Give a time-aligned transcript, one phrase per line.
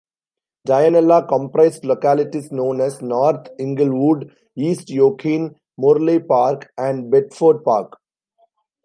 [0.67, 7.93] Dianella comprised localities known as North Inglewood, East Yokine, Morley Park and Bedford Park.